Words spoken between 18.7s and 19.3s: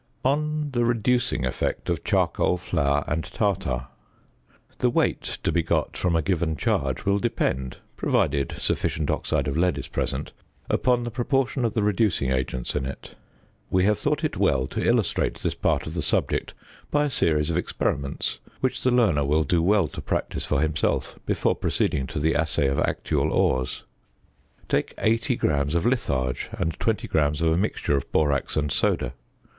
the learner